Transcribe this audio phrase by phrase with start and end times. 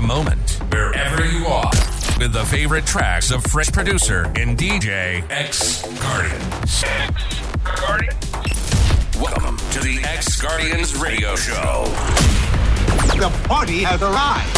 [0.00, 1.70] the moment, wherever you are,
[2.20, 6.84] with the favorite tracks of fresh producer and DJ X Guardians.
[6.84, 8.14] X Guardians.
[9.20, 11.86] Welcome to the X Guardians Radio Show.
[13.16, 14.57] The party has arrived.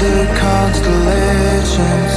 [0.00, 2.12] the constellations.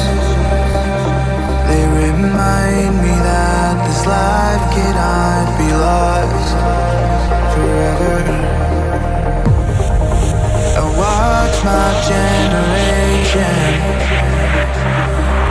[1.68, 6.58] They remind me that this life cannot be lost
[7.54, 8.20] forever.
[10.76, 13.64] I watch my generation.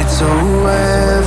[0.02, 0.28] It's so
[0.64, 1.17] well.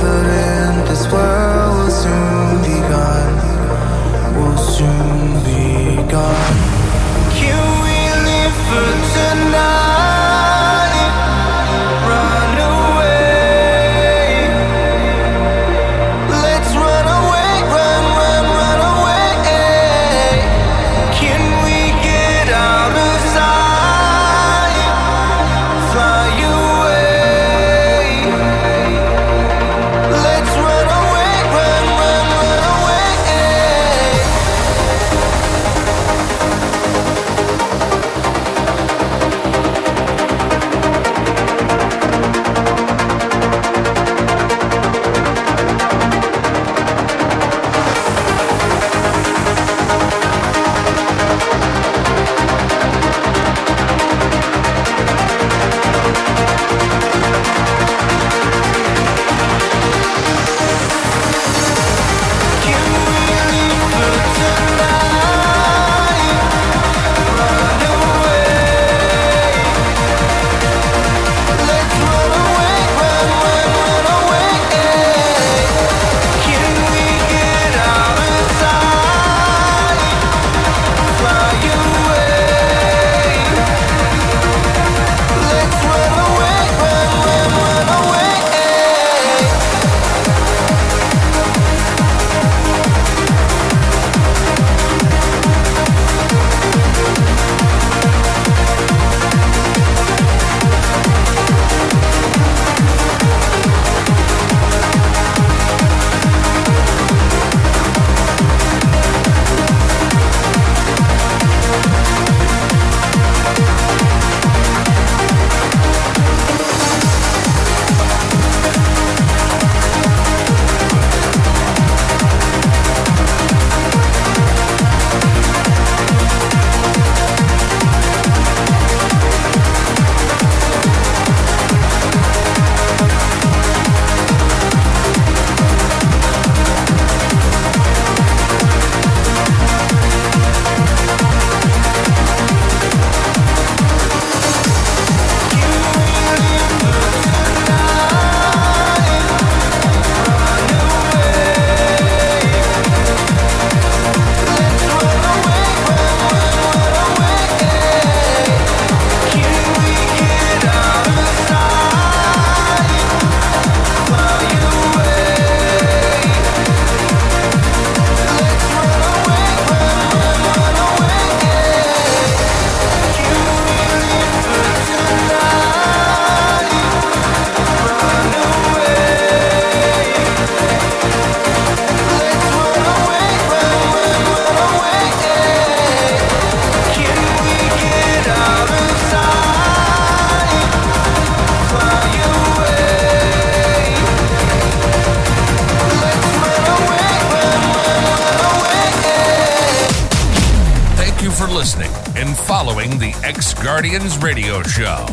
[201.82, 205.06] Listening and following the X Guardians radio show.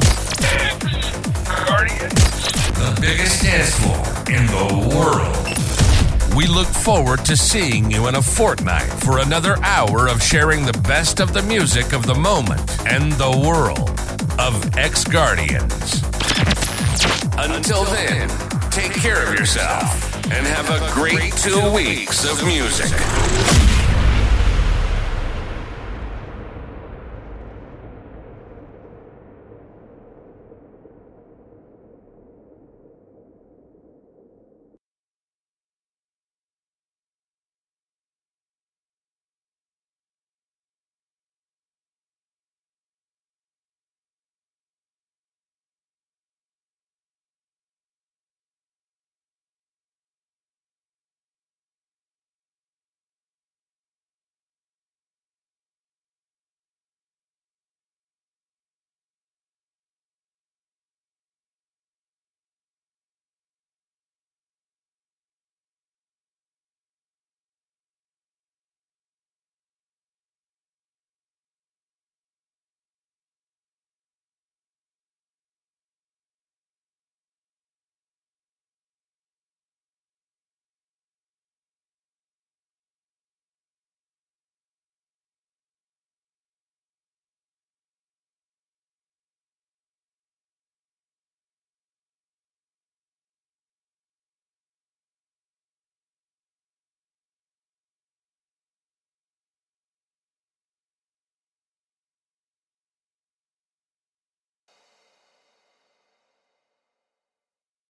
[1.68, 6.36] Guardians, the biggest dance floor in the world.
[6.36, 10.78] We look forward to seeing you in a fortnight for another hour of sharing the
[10.88, 13.90] best of the music of the moment and the world
[14.40, 16.04] of X Guardians.
[17.38, 18.30] Until then,
[18.70, 23.79] take care of yourself and have a great two weeks of music.